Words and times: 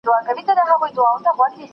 اوه 0.07 0.19
ښا! 0.25 0.25
سمه 0.27 0.43
ده، 0.57 0.63
هماغه 0.69 0.87
بیا 0.95 1.03
هم 1.13 1.25
غواړم. 1.37 1.61